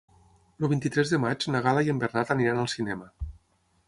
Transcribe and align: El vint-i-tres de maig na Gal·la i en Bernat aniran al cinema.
El 0.61 0.63
vint-i-tres 0.69 1.11
de 1.15 1.19
maig 1.25 1.45
na 1.55 1.61
Gal·la 1.67 1.83
i 1.89 1.93
en 1.93 1.99
Bernat 2.05 2.31
aniran 2.37 2.63
al 2.63 2.71
cinema. 2.73 3.11